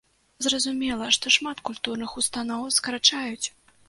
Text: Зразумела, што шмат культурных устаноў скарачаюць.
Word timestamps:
Зразумела, 0.43 1.09
што 1.17 1.31
шмат 1.35 1.61
культурных 1.69 2.15
устаноў 2.21 2.65
скарачаюць. 2.79 3.47